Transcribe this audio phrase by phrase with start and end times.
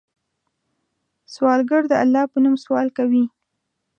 [1.33, 3.23] سوالګر د الله په نوم سوال کوي